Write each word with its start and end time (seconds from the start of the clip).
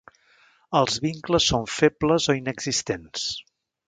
Els 0.77 0.95
vincles 1.03 1.49
són 1.51 1.67
febles 1.73 2.25
o 2.33 2.37
inexistents. 2.39 3.27